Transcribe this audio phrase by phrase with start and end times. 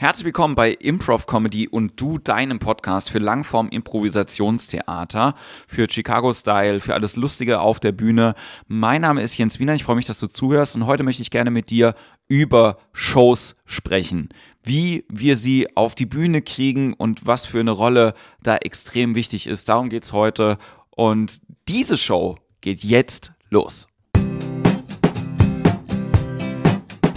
[0.00, 5.34] Herzlich willkommen bei Improv Comedy und du deinem Podcast für Langform Improvisationstheater,
[5.68, 8.34] für Chicago Style, für alles Lustige auf der Bühne.
[8.66, 11.30] Mein Name ist Jens Wiener, ich freue mich, dass du zuhörst und heute möchte ich
[11.30, 11.94] gerne mit dir
[12.28, 14.30] über Shows sprechen.
[14.64, 19.46] Wie wir sie auf die Bühne kriegen und was für eine Rolle da extrem wichtig
[19.46, 19.68] ist.
[19.68, 20.56] Darum geht's heute
[20.88, 23.86] und diese Show geht jetzt los.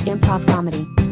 [0.06, 1.03] Improv comedy.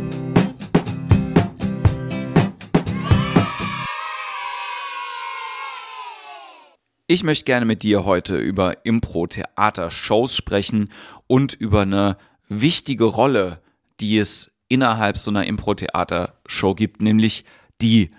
[7.13, 10.87] Ich möchte gerne mit dir heute über Impro-Theater-Shows sprechen
[11.27, 12.15] und über eine
[12.47, 13.59] wichtige Rolle,
[13.99, 17.43] die es innerhalb so einer Impro-Theater-Show gibt, nämlich
[17.81, 18.11] die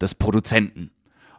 [0.00, 0.92] des Produzenten.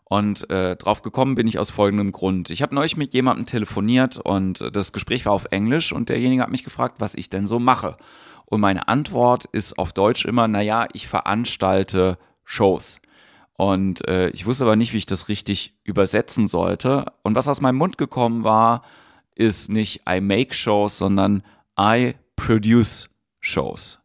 [0.03, 2.49] Und äh, drauf gekommen bin ich aus folgendem Grund.
[2.49, 6.51] Ich habe neulich mit jemandem telefoniert und das Gespräch war auf Englisch und derjenige hat
[6.51, 7.95] mich gefragt, was ich denn so mache.
[8.45, 12.99] Und meine Antwort ist auf Deutsch immer, naja, ich veranstalte Shows.
[13.59, 17.07] Und äh, ich wusste aber nicht, wie ich das richtig übersetzen sollte.
[17.23, 18.83] Und was aus meinem Mund gekommen war,
[19.35, 21.43] ist nicht I make shows, sondern
[21.77, 23.09] I produce
[23.41, 23.99] shows.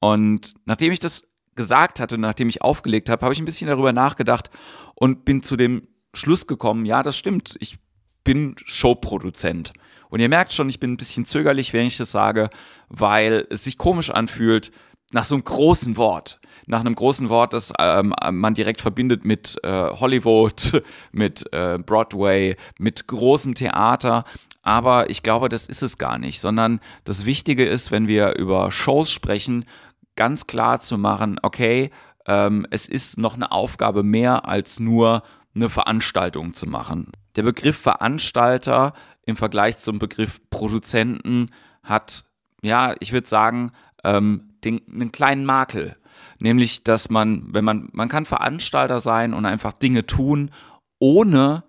[0.00, 3.92] Und nachdem ich das gesagt hatte, nachdem ich aufgelegt habe, habe ich ein bisschen darüber
[3.92, 4.48] nachgedacht
[4.94, 7.76] und bin zu dem Schluss gekommen, ja, das stimmt, ich
[8.24, 9.74] bin Showproduzent.
[10.08, 12.48] Und ihr merkt schon, ich bin ein bisschen zögerlich, wenn ich das sage,
[12.88, 14.72] weil es sich komisch anfühlt
[15.12, 19.56] nach so einem großen Wort nach einem großen Wort, das ähm, man direkt verbindet mit
[19.62, 24.24] äh, Hollywood, mit äh, Broadway, mit großem Theater.
[24.62, 28.72] Aber ich glaube, das ist es gar nicht, sondern das Wichtige ist, wenn wir über
[28.72, 29.64] Shows sprechen,
[30.16, 31.90] ganz klar zu machen, okay,
[32.26, 35.22] ähm, es ist noch eine Aufgabe mehr als nur
[35.54, 37.12] eine Veranstaltung zu machen.
[37.36, 38.92] Der Begriff Veranstalter
[39.24, 41.50] im Vergleich zum Begriff Produzenten
[41.82, 42.24] hat,
[42.62, 43.70] ja, ich würde sagen,
[44.02, 45.96] ähm, den, einen kleinen Makel
[46.38, 50.50] nämlich dass man, wenn man, man kann Veranstalter sein und einfach Dinge tun,
[50.98, 51.64] ohne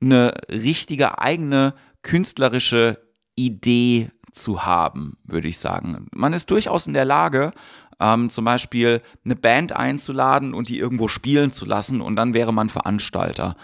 [0.00, 2.98] eine richtige eigene künstlerische
[3.36, 6.06] Idee zu haben, würde ich sagen.
[6.12, 7.52] Man ist durchaus in der Lage,
[8.00, 12.52] ähm, zum Beispiel eine Band einzuladen und die irgendwo spielen zu lassen und dann wäre
[12.52, 13.56] man Veranstalter.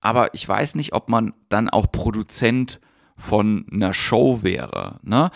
[0.00, 2.80] Aber ich weiß nicht, ob man dann auch Produzent
[3.16, 4.98] von einer Show wäre.
[5.02, 5.30] Ne?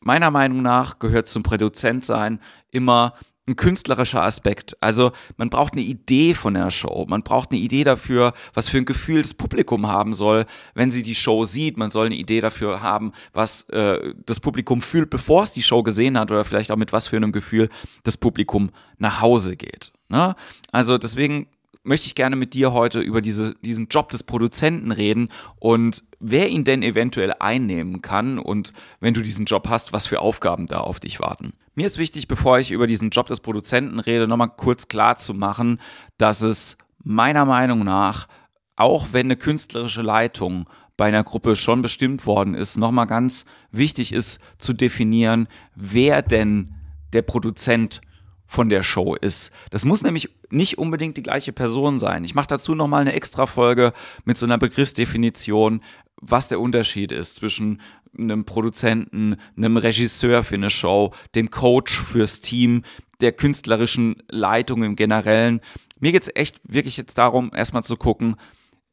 [0.00, 2.40] Meiner Meinung nach gehört zum Produzentsein
[2.70, 3.14] immer
[3.46, 4.76] ein künstlerischer Aspekt.
[4.80, 7.06] Also man braucht eine Idee von der Show.
[7.08, 11.02] Man braucht eine Idee dafür, was für ein Gefühl das Publikum haben soll, wenn sie
[11.02, 11.76] die Show sieht.
[11.76, 15.82] Man soll eine Idee dafür haben, was äh, das Publikum fühlt, bevor es die Show
[15.82, 17.68] gesehen hat oder vielleicht auch mit was für einem Gefühl
[18.02, 19.92] das Publikum nach Hause geht.
[20.08, 20.34] Ne?
[20.72, 21.46] Also deswegen
[21.86, 25.28] möchte ich gerne mit dir heute über diese, diesen Job des Produzenten reden
[25.60, 30.20] und wer ihn denn eventuell einnehmen kann und wenn du diesen Job hast, was für
[30.20, 31.52] Aufgaben da auf dich warten.
[31.78, 35.34] Mir ist wichtig, bevor ich über diesen Job des Produzenten rede, nochmal kurz klar zu
[35.34, 35.78] machen,
[36.16, 38.28] dass es meiner Meinung nach,
[38.76, 44.14] auch wenn eine künstlerische Leitung bei einer Gruppe schon bestimmt worden ist, nochmal ganz wichtig
[44.14, 46.74] ist zu definieren, wer denn
[47.12, 48.00] der Produzent
[48.46, 49.50] von der Show ist.
[49.70, 52.24] Das muss nämlich nicht unbedingt die gleiche Person sein.
[52.24, 53.92] Ich mache dazu nochmal eine extra Folge
[54.24, 55.80] mit so einer Begriffsdefinition,
[56.20, 57.80] was der Unterschied ist zwischen
[58.16, 62.82] einem Produzenten, einem Regisseur für eine Show, dem Coach fürs Team,
[63.20, 65.60] der künstlerischen Leitung im Generellen.
[66.00, 68.36] Mir geht's echt wirklich jetzt darum, erstmal zu gucken,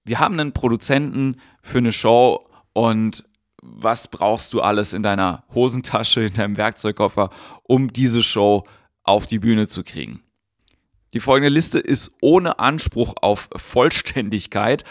[0.06, 3.24] wir haben einen Produzenten für eine Show und
[3.62, 7.30] was brauchst du alles in deiner Hosentasche, in deinem Werkzeugkoffer,
[7.64, 8.66] um diese Show
[9.04, 10.22] auf die Bühne zu kriegen.
[11.14, 14.84] Die folgende Liste ist ohne Anspruch auf Vollständigkeit.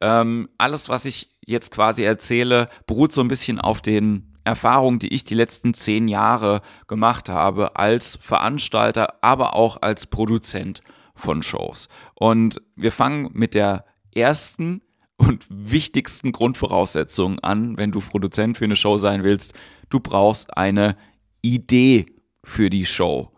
[0.00, 5.12] Ähm, alles, was ich jetzt quasi erzähle, beruht so ein bisschen auf den Erfahrungen, die
[5.14, 10.80] ich die letzten zehn Jahre gemacht habe als Veranstalter, aber auch als Produzent
[11.14, 11.88] von Shows.
[12.14, 14.82] Und wir fangen mit der ersten
[15.16, 19.54] und wichtigsten Grundvoraussetzung an, wenn du Produzent für eine Show sein willst.
[19.90, 20.96] Du brauchst eine
[21.42, 22.06] Idee
[22.42, 23.30] für die Show.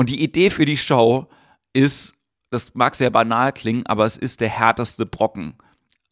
[0.00, 1.26] Und die Idee für die Show
[1.74, 2.14] ist,
[2.48, 5.58] das mag sehr banal klingen, aber es ist der härteste Brocken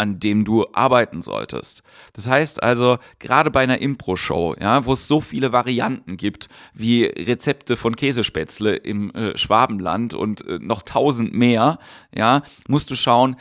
[0.00, 1.82] an dem du arbeiten solltest.
[2.12, 7.04] Das heißt also, gerade bei einer Impro-Show, ja, wo es so viele Varianten gibt, wie
[7.04, 11.80] Rezepte von Käsespätzle im äh, Schwabenland und äh, noch tausend mehr,
[12.14, 13.34] ja, musst du schauen,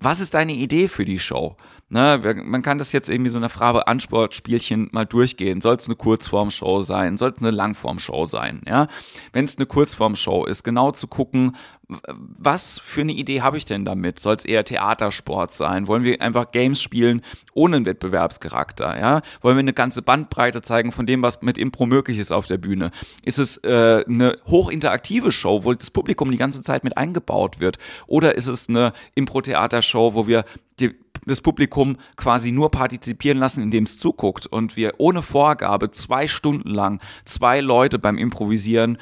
[0.00, 1.56] was ist deine Idee für die Show?
[1.90, 5.60] Ne, man kann das jetzt irgendwie so eine Frage Ansportspielchen mal durchgehen.
[5.62, 7.16] Soll es eine Kurzformshow sein?
[7.16, 8.62] Soll es eine Langformshow sein?
[8.66, 8.88] Ja,
[9.32, 11.56] wenn es eine Kurzformshow ist, genau zu gucken,
[11.88, 14.20] was für eine Idee habe ich denn damit?
[14.20, 15.86] Soll es eher Theatersport sein?
[15.86, 17.22] Wollen wir einfach Games spielen
[17.54, 18.98] ohne einen Wettbewerbscharakter?
[18.98, 22.46] Ja, wollen wir eine ganze Bandbreite zeigen von dem, was mit Impro möglich ist auf
[22.46, 22.90] der Bühne?
[23.24, 27.78] Ist es äh, eine hochinteraktive Show, wo das Publikum die ganze Zeit mit eingebaut wird?
[28.06, 30.44] Oder ist es eine Impro-Theatershow, wo wir
[30.80, 30.94] die
[31.26, 36.70] das Publikum quasi nur partizipieren lassen, indem es zuguckt und wir ohne Vorgabe zwei Stunden
[36.70, 38.98] lang zwei Leute beim Improvisieren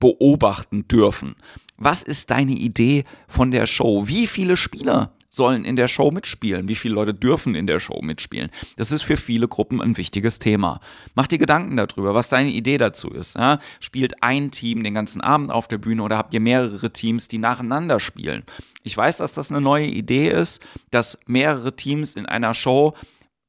[0.00, 1.36] beobachten dürfen.
[1.76, 4.06] Was ist deine Idee von der Show?
[4.06, 6.68] Wie viele Spieler sollen in der Show mitspielen?
[6.68, 8.50] Wie viele Leute dürfen in der Show mitspielen?
[8.76, 10.80] Das ist für viele Gruppen ein wichtiges Thema.
[11.14, 13.36] Mach dir Gedanken darüber, was deine Idee dazu ist.
[13.36, 13.58] Ja?
[13.80, 17.38] Spielt ein Team den ganzen Abend auf der Bühne oder habt ihr mehrere Teams, die
[17.38, 18.44] nacheinander spielen?
[18.82, 20.60] Ich weiß, dass das eine neue Idee ist,
[20.90, 22.94] dass mehrere Teams in einer Show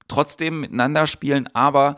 [0.08, 1.98] trotzdem miteinander spielen, aber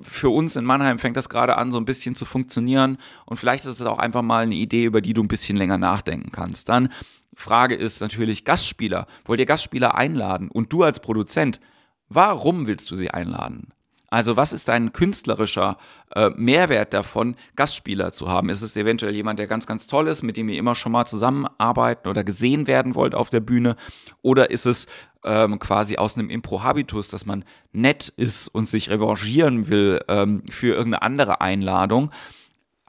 [0.00, 2.98] für uns in Mannheim fängt das gerade an, so ein bisschen zu funktionieren.
[3.26, 5.78] Und vielleicht ist es auch einfach mal eine Idee, über die du ein bisschen länger
[5.78, 6.68] nachdenken kannst.
[6.68, 6.90] Dann
[7.34, 9.06] Frage ist natürlich Gastspieler.
[9.24, 10.48] Wollt ihr Gastspieler einladen?
[10.50, 11.60] Und du als Produzent,
[12.08, 13.72] warum willst du sie einladen?
[14.14, 15.76] Also was ist dein künstlerischer
[16.14, 18.48] äh, Mehrwert davon, Gastspieler zu haben?
[18.48, 21.04] Ist es eventuell jemand, der ganz, ganz toll ist, mit dem ihr immer schon mal
[21.04, 23.74] zusammenarbeiten oder gesehen werden wollt auf der Bühne?
[24.22, 24.86] Oder ist es
[25.24, 30.74] ähm, quasi aus einem Impro-Habitus, dass man nett ist und sich revanchieren will ähm, für
[30.74, 32.10] irgendeine andere Einladung?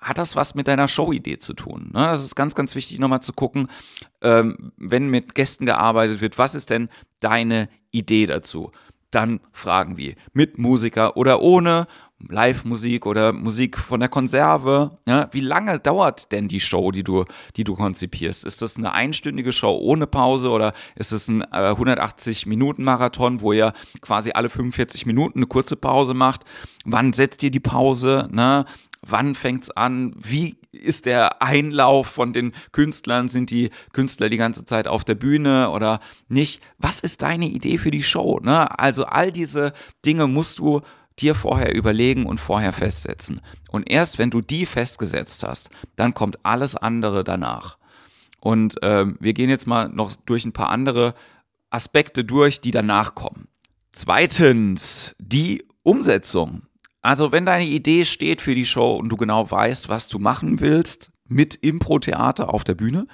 [0.05, 1.89] hat das was mit deiner Showidee zu tun?
[1.91, 1.99] Ne?
[1.99, 3.69] Das ist ganz, ganz wichtig, nochmal zu gucken,
[4.21, 6.89] ähm, wenn mit Gästen gearbeitet wird, was ist denn
[7.21, 8.71] deine Idee dazu?
[9.15, 11.88] Dann fragen wir, mit Musiker oder ohne,
[12.27, 14.97] Live-Musik oder Musik von der Konserve.
[15.07, 17.23] Ja, wie lange dauert denn die Show, die du,
[17.56, 18.44] die du konzipierst?
[18.44, 23.71] Ist das eine einstündige Show ohne Pause oder ist es ein äh, 180-Minuten-Marathon, wo ihr
[24.01, 26.41] quasi alle 45 Minuten eine kurze Pause macht?
[26.83, 28.27] Wann setzt ihr die Pause?
[28.33, 28.65] Ne?
[29.07, 30.13] Wann fängt's an?
[30.17, 33.29] Wie ist der Einlauf von den Künstlern?
[33.29, 36.61] Sind die Künstler die ganze Zeit auf der Bühne oder nicht?
[36.77, 38.39] Was ist deine Idee für die Show?
[38.41, 38.77] Ne?
[38.79, 39.73] Also all diese
[40.05, 40.81] Dinge musst du
[41.19, 43.41] dir vorher überlegen und vorher festsetzen.
[43.69, 47.77] Und erst wenn du die festgesetzt hast, dann kommt alles andere danach.
[48.39, 51.15] Und äh, wir gehen jetzt mal noch durch ein paar andere
[51.69, 53.47] Aspekte durch, die danach kommen.
[53.91, 56.63] Zweitens, die Umsetzung.
[57.05, 60.59] Also wenn deine Idee steht für die Show und du genau weißt, was du machen
[60.59, 63.05] willst mit Impro-Theater auf der Bühne,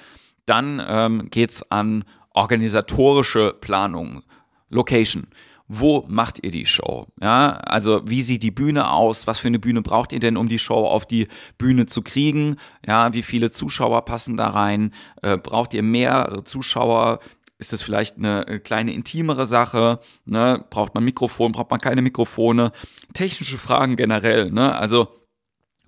[0.46, 4.24] dann ähm, es an organisatorische Planung,
[4.70, 5.28] Location.
[5.68, 7.08] Wo macht ihr die Show?
[7.22, 9.28] Ja, also wie sieht die Bühne aus?
[9.28, 11.28] Was für eine Bühne braucht ihr denn, um die Show auf die
[11.58, 12.56] Bühne zu kriegen?
[12.88, 14.94] Ja, wie viele Zuschauer passen da rein?
[15.22, 17.20] Äh, braucht ihr mehr Zuschauer?
[17.62, 20.00] Ist das vielleicht eine äh, kleine intimere Sache?
[20.26, 20.66] Ne?
[20.72, 21.52] Braucht man Mikrofon?
[21.52, 22.72] Braucht man keine Mikrofone?
[23.14, 24.50] Technische Fragen generell.
[24.50, 24.76] Ne?
[24.76, 25.10] Also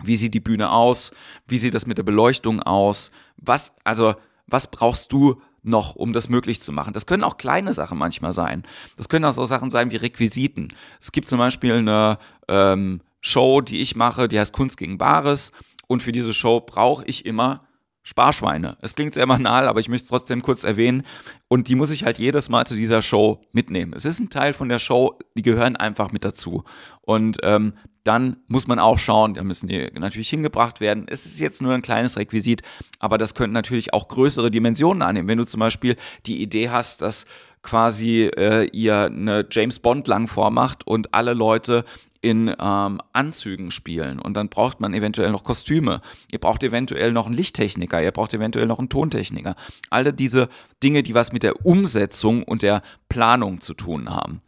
[0.04, 1.14] wie sieht die Bühne aus?
[1.48, 3.12] Wie sieht das mit der Beleuchtung aus?
[3.38, 4.14] Was, also
[4.46, 6.94] was brauchst du noch, um das möglich zu machen?
[6.94, 8.62] Das können auch kleine Sachen manchmal sein.
[8.96, 10.68] Das können auch so Sachen sein wie Requisiten.
[11.02, 15.52] Es gibt zum Beispiel eine ähm, Show, die ich mache, die heißt Kunst gegen Bares.
[15.88, 17.62] Und für diese Show brauche ich immer
[18.04, 18.78] Sparschweine.
[18.82, 21.04] Es klingt sehr banal, aber ich möchte es trotzdem kurz erwähnen.
[21.48, 23.94] Und die muss ich halt jedes Mal zu dieser Show mitnehmen.
[23.94, 26.64] Es ist ein Teil von der Show, die gehören einfach mit dazu.
[27.02, 27.74] Und ähm,
[28.04, 31.06] dann muss man auch schauen, da müssen die natürlich hingebracht werden.
[31.10, 32.62] Es ist jetzt nur ein kleines Requisit,
[33.00, 35.30] aber das könnte natürlich auch größere Dimensionen annehmen.
[35.30, 35.96] Wenn du zum Beispiel
[36.26, 37.26] die Idee hast, dass
[37.64, 41.86] quasi äh, ihr eine James Bond lang vormacht und alle Leute
[42.22, 46.02] in ähm, Anzügen spielen und dann braucht man eventuell noch Kostüme.
[46.32, 49.56] Ihr braucht eventuell noch einen Lichttechniker, ihr braucht eventuell noch einen Tontechniker.
[49.90, 50.48] Alle diese
[50.82, 54.42] Dinge, die was mit der Umsetzung und der Planung zu tun haben.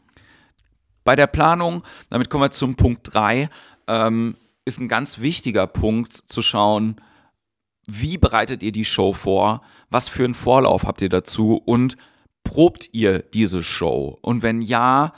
[1.04, 3.50] Bei der Planung, damit kommen wir zum Punkt 3,
[3.88, 7.02] ähm, ist ein ganz wichtiger Punkt zu schauen,
[7.88, 11.98] wie bereitet ihr die Show vor, was für einen Vorlauf habt ihr dazu und
[12.46, 14.18] probt ihr diese Show?
[14.22, 15.12] Und wenn ja,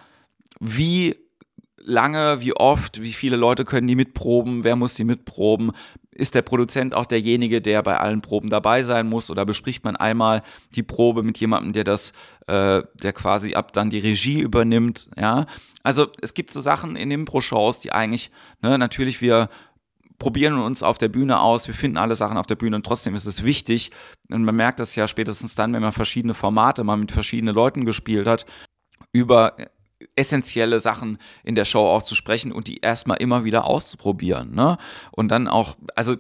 [0.60, 1.15] wie
[1.77, 5.72] lange, wie oft, wie viele Leute können die mitproben, wer muss die mitproben?
[6.12, 9.96] Ist der Produzent auch derjenige, der bei allen Proben dabei sein muss oder bespricht man
[9.96, 10.41] einmal
[10.74, 12.12] die Probe mit jemandem, der das,
[12.48, 15.46] äh, der quasi ab dann die Regie übernimmt, ja?
[15.84, 18.31] Also es gibt so Sachen in Impro-Shows, die eigentlich,
[18.62, 19.48] ne, natürlich wir
[20.19, 23.15] probieren uns auf der Bühne aus, wir finden alle Sachen auf der Bühne und trotzdem
[23.15, 23.91] ist es wichtig
[24.29, 27.86] und man merkt das ja spätestens dann, wenn man verschiedene Formate mal mit verschiedenen Leuten
[27.86, 28.46] gespielt hat,
[29.12, 29.55] über
[30.15, 34.53] essentielle Sachen in der Show auch zu sprechen und die erstmal immer wieder auszuprobieren.
[34.53, 34.77] Ne?
[35.12, 36.15] Und dann auch, also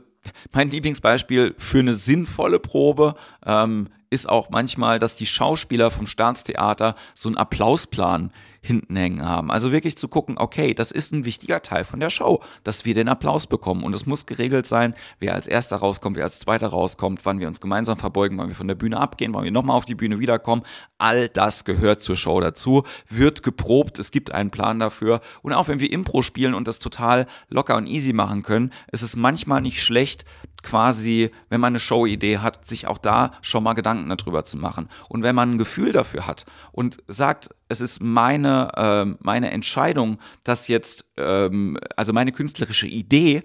[0.51, 6.95] mein Lieblingsbeispiel für eine sinnvolle Probe ähm, ist auch manchmal, dass die Schauspieler vom Staatstheater
[7.13, 8.31] so einen Applausplan
[8.67, 9.49] hinten hängen haben.
[9.49, 12.93] Also wirklich zu gucken, okay, das ist ein wichtiger Teil von der Show, dass wir
[12.93, 13.83] den Applaus bekommen.
[13.83, 17.47] Und es muss geregelt sein, wer als erster rauskommt, wer als zweiter rauskommt, wann wir
[17.47, 20.19] uns gemeinsam verbeugen, wann wir von der Bühne abgehen, wann wir nochmal auf die Bühne
[20.19, 20.63] wiederkommen.
[20.97, 25.21] All das gehört zur Show dazu, wird geprobt, es gibt einen Plan dafür.
[25.41, 29.01] Und auch wenn wir Impro spielen und das total locker und easy machen können, ist
[29.01, 30.25] es manchmal nicht schlecht,
[30.63, 34.89] quasi, wenn man eine Show-Idee hat, sich auch da schon mal Gedanken darüber zu machen.
[35.07, 40.19] Und wenn man ein Gefühl dafür hat und sagt, es ist meine, äh, meine Entscheidung,
[40.43, 43.43] dass jetzt, ähm, also meine künstlerische Idee,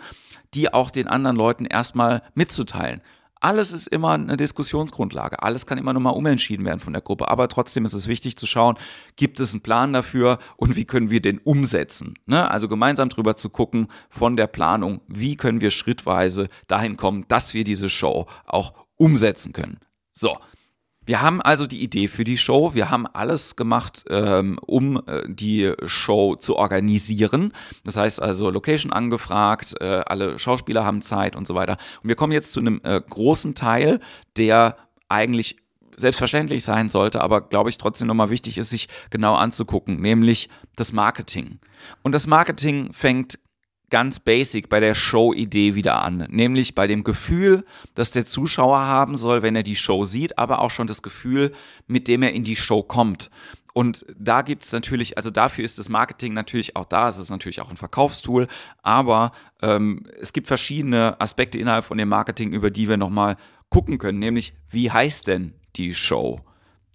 [0.55, 3.01] die auch den anderen Leuten erstmal mitzuteilen.
[3.43, 5.43] Alles ist immer eine Diskussionsgrundlage.
[5.43, 7.27] Alles kann immer nochmal umentschieden werden von der Gruppe.
[7.27, 8.77] Aber trotzdem ist es wichtig zu schauen,
[9.17, 12.15] gibt es einen Plan dafür und wie können wir den umsetzen?
[12.27, 12.49] Ne?
[12.49, 17.53] Also gemeinsam drüber zu gucken von der Planung, wie können wir schrittweise dahin kommen, dass
[17.53, 19.81] wir diese Show auch umsetzen können.
[20.15, 20.37] So,
[21.05, 22.75] wir haben also die Idee für die Show.
[22.75, 27.53] Wir haben alles gemacht, ähm, um äh, die Show zu organisieren.
[27.85, 31.77] Das heißt also Location angefragt, äh, alle Schauspieler haben Zeit und so weiter.
[32.03, 34.01] Und wir kommen jetzt zu einem äh, großen Teil,
[34.37, 34.77] der
[35.09, 35.57] eigentlich
[35.97, 40.93] selbstverständlich sein sollte, aber glaube ich trotzdem nochmal wichtig ist, sich genau anzugucken, nämlich das
[40.93, 41.59] Marketing.
[42.03, 43.39] Und das Marketing fängt
[43.93, 47.63] ganz basic bei der Show-Idee wieder an, nämlich bei dem Gefühl,
[47.95, 51.53] das der Zuschauer haben soll, wenn er die Show sieht, aber auch schon das Gefühl,
[51.87, 53.31] mit dem er in die Show kommt.
[53.75, 57.29] Und da gibt es natürlich, also dafür ist das Marketing natürlich auch da, es ist
[57.29, 58.49] natürlich auch ein Verkaufstool,
[58.83, 59.31] aber
[59.61, 63.37] ähm, es gibt verschiedene Aspekte innerhalb von dem Marketing, über die wir nochmal
[63.69, 66.41] gucken können, nämlich wie heißt denn die Show?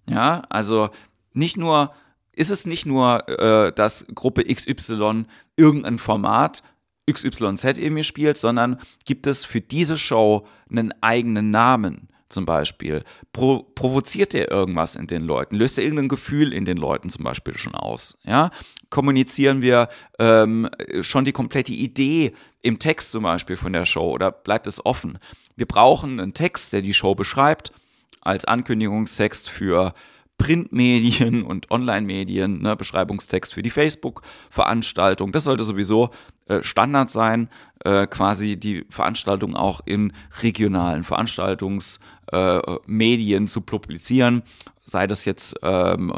[0.08, 0.90] Ja, also
[1.32, 1.92] nicht nur,
[2.32, 5.26] ist es nicht nur, äh, dass Gruppe XY
[5.56, 6.64] irgendein Format
[7.10, 13.02] XYZ eben spielt, sondern gibt es für diese Show einen eigenen Namen zum Beispiel?
[13.32, 15.56] Pro provoziert er irgendwas in den Leuten?
[15.56, 18.18] Löst er irgendein Gefühl in den Leuten zum Beispiel schon aus?
[18.24, 18.50] Ja?
[18.90, 19.88] Kommunizieren wir
[20.18, 20.68] ähm,
[21.02, 25.18] schon die komplette Idee im Text zum Beispiel von der Show oder bleibt es offen?
[25.56, 27.72] Wir brauchen einen Text, der die Show beschreibt,
[28.20, 29.94] als Ankündigungstext für
[30.38, 35.32] Printmedien und Online-Medien, ne, Beschreibungstext für die Facebook-Veranstaltung.
[35.32, 36.10] Das sollte sowieso
[36.62, 37.48] Standard sein,
[37.84, 40.12] äh, quasi die Veranstaltung auch in
[40.42, 44.42] regionalen Veranstaltungsmedien äh, zu publizieren.
[44.84, 46.12] Sei das jetzt ähm,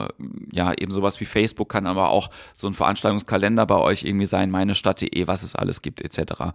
[0.52, 4.50] ja eben sowas wie Facebook, kann aber auch so ein Veranstaltungskalender bei euch irgendwie sein,
[4.50, 6.52] meine Stadt.de, was es alles gibt, etc.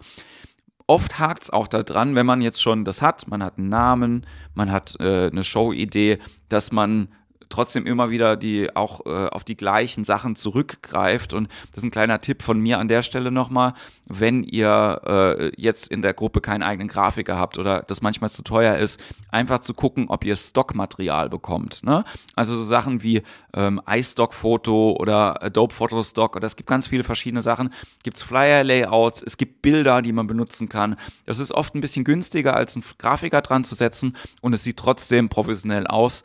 [0.86, 4.24] Oft hakt es auch daran, wenn man jetzt schon das hat, man hat einen Namen,
[4.54, 6.18] man hat äh, eine Show-Idee,
[6.48, 7.08] dass man
[7.48, 11.32] trotzdem immer wieder die auch äh, auf die gleichen Sachen zurückgreift.
[11.32, 13.74] Und das ist ein kleiner Tipp von mir an der Stelle nochmal,
[14.06, 18.42] wenn ihr äh, jetzt in der Gruppe keinen eigenen Grafiker habt oder das manchmal zu
[18.42, 19.00] teuer ist,
[19.30, 21.82] einfach zu gucken, ob ihr Stockmaterial bekommt.
[21.82, 22.04] Ne?
[22.36, 23.22] Also so Sachen wie
[23.54, 27.70] ähm, iStock-Foto oder Adobe Photostock oder es gibt ganz viele verschiedene Sachen.
[28.04, 30.96] Gibt es Flyer-Layouts, es gibt Bilder, die man benutzen kann.
[31.24, 34.76] Das ist oft ein bisschen günstiger, als einen Grafiker dran zu setzen und es sieht
[34.76, 36.22] trotzdem professionell aus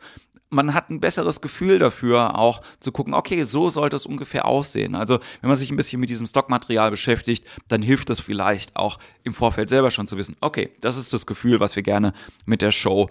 [0.52, 4.94] man hat ein besseres Gefühl dafür, auch zu gucken, okay, so sollte es ungefähr aussehen.
[4.94, 8.98] Also wenn man sich ein bisschen mit diesem Stockmaterial beschäftigt, dann hilft es vielleicht auch
[9.24, 12.12] im Vorfeld selber schon zu wissen, okay, das ist das Gefühl, was wir gerne
[12.44, 13.08] mit der Show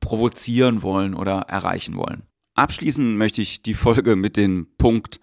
[0.00, 2.24] provozieren wollen oder erreichen wollen.
[2.54, 5.20] Abschließen möchte ich die Folge mit dem Punkt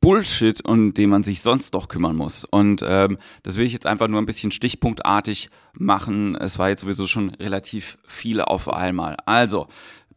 [0.00, 2.44] Bullshit, um den man sich sonst doch kümmern muss.
[2.44, 6.36] Und ähm, das will ich jetzt einfach nur ein bisschen stichpunktartig machen.
[6.36, 9.16] Es war jetzt sowieso schon relativ viele auf einmal.
[9.26, 9.66] Also,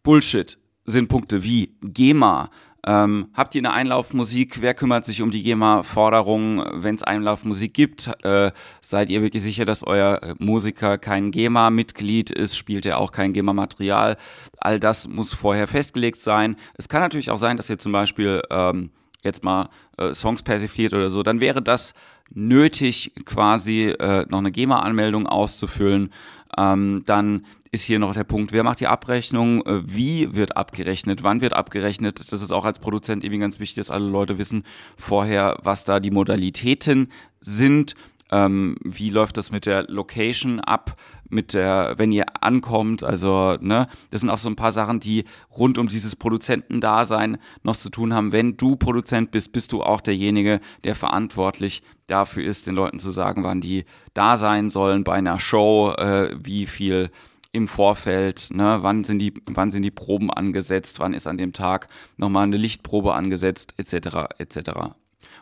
[0.03, 2.49] Bullshit sind Punkte wie GEMA.
[2.85, 4.61] Ähm, habt ihr eine Einlaufmusik?
[4.61, 8.09] Wer kümmert sich um die GEMA-Forderungen, wenn es Einlaufmusik gibt?
[8.23, 8.51] Äh,
[8.81, 12.57] seid ihr wirklich sicher, dass euer Musiker kein GEMA-Mitglied ist?
[12.57, 14.15] Spielt er auch kein GEMA-Material?
[14.57, 16.55] All das muss vorher festgelegt sein.
[16.75, 18.91] Es kann natürlich auch sein, dass ihr zum Beispiel ähm,
[19.23, 21.21] jetzt mal äh, Songs persifliert oder so.
[21.21, 21.93] Dann wäre das
[22.31, 26.11] nötig, quasi äh, noch eine GEMA-Anmeldung auszufüllen.
[26.57, 31.23] Ähm, dann ist hier noch der Punkt, wer macht die Abrechnung, äh, wie wird abgerechnet,
[31.23, 32.19] wann wird abgerechnet.
[32.19, 34.63] Das ist auch als Produzent eben ganz wichtig, dass alle Leute wissen
[34.97, 37.95] vorher, was da die Modalitäten sind.
[38.31, 40.95] Ähm, wie läuft das mit der Location ab,
[41.29, 45.25] mit der, wenn ihr ankommt, also, ne, das sind auch so ein paar Sachen, die
[45.57, 48.31] rund um dieses Produzentendasein noch zu tun haben.
[48.31, 53.11] Wenn du Produzent bist, bist du auch derjenige, der verantwortlich dafür ist, den Leuten zu
[53.11, 57.09] sagen, wann die da sein sollen bei einer Show, äh, wie viel
[57.51, 61.53] im Vorfeld, ne, wann sind die, wann sind die Proben angesetzt, wann ist an dem
[61.53, 61.87] Tag
[62.17, 64.35] nochmal eine Lichtprobe angesetzt, etc.
[64.37, 64.71] etc.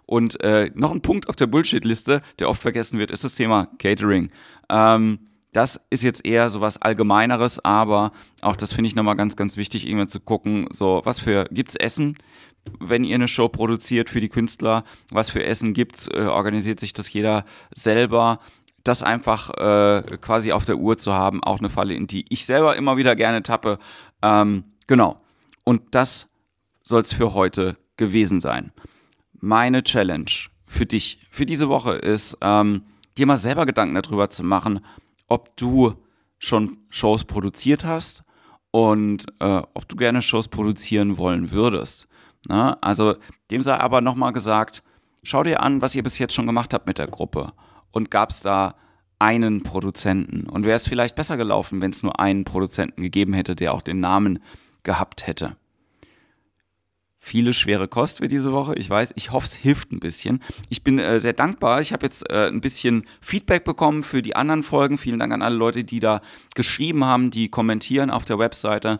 [0.05, 3.67] Und äh, noch ein Punkt auf der Bullshit-Liste, der oft vergessen wird, ist das Thema
[3.77, 4.31] Catering.
[4.69, 5.19] Ähm,
[5.53, 8.11] Das ist jetzt eher so was Allgemeineres, aber
[8.41, 11.75] auch das finde ich nochmal ganz, ganz wichtig, irgendwann zu gucken, so, was für, gibt's
[11.75, 12.17] Essen?
[12.79, 16.93] wenn ihr eine Show produziert für die Künstler, was für Essen gibt's, äh, organisiert sich
[16.93, 18.39] das jeder selber.
[18.87, 22.45] Das einfach äh, quasi auf der Uhr zu haben, auch eine Falle, in die ich
[22.45, 23.79] selber immer wieder gerne tappe.
[24.21, 25.17] Ähm, genau.
[25.65, 26.29] Und das
[26.83, 28.71] soll es für heute gewesen sein.
[29.33, 30.31] Meine Challenge
[30.65, 32.83] für dich, für diese Woche ist, ähm,
[33.17, 34.79] dir mal selber Gedanken darüber zu machen,
[35.27, 35.93] ob du
[36.39, 38.23] schon Shows produziert hast
[38.71, 42.07] und äh, ob du gerne Shows produzieren wollen würdest.
[42.47, 43.15] Na, also
[43.51, 44.81] dem sei aber nochmal gesagt,
[45.23, 47.51] schau dir an, was ihr bis jetzt schon gemacht habt mit der Gruppe.
[47.97, 48.75] Und gab es da
[49.19, 50.47] einen Produzenten?
[50.47, 53.81] Und wäre es vielleicht besser gelaufen, wenn es nur einen Produzenten gegeben hätte, der auch
[53.81, 54.39] den Namen
[54.83, 55.57] gehabt hätte?
[57.27, 58.73] viele schwere Kost für diese Woche.
[58.75, 60.41] Ich weiß, ich hoffe, es hilft ein bisschen.
[60.69, 61.81] Ich bin äh, sehr dankbar.
[61.81, 64.97] Ich habe jetzt äh, ein bisschen Feedback bekommen für die anderen Folgen.
[64.97, 66.21] Vielen Dank an alle Leute, die da
[66.55, 68.99] geschrieben haben, die kommentieren auf der Webseite.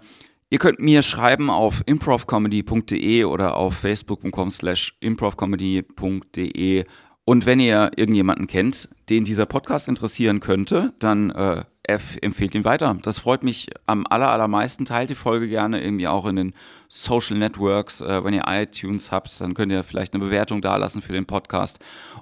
[0.50, 6.86] Ihr könnt mir schreiben auf improvcomedy.de oder auf facebook.com slash improvcomedy.de
[7.30, 12.64] und wenn ihr irgendjemanden kennt, den dieser Podcast interessieren könnte, dann äh, F empfehlt ihn
[12.64, 12.98] weiter.
[13.02, 14.86] Das freut mich am aller, allermeisten.
[14.86, 16.54] Teilt die Folge gerne irgendwie auch in den
[16.88, 18.00] Social Networks.
[18.00, 21.80] Äh, wenn ihr iTunes habt, dann könnt ihr vielleicht eine Bewertung dalassen für den Podcast.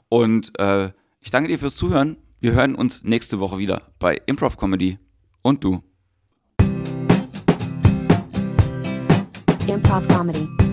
[0.09, 0.89] Und äh,
[1.21, 2.17] ich danke dir fürs Zuhören.
[2.39, 4.97] Wir hören uns nächste Woche wieder bei Improv Comedy
[5.43, 5.83] und du.
[9.67, 10.64] Improv Comedy.